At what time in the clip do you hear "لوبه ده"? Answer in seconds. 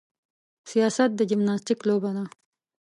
1.87-2.23